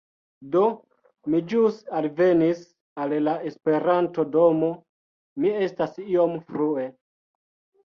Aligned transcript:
Do, 0.53 0.61
mi 1.33 1.41
ĵus 1.51 1.77
alvenis 1.99 2.63
al 3.03 3.13
la 3.27 3.37
Esperanto-domo 3.51 4.73
mi 5.45 5.55
estas 5.69 6.03
iom 6.09 6.37
frue 6.51 6.91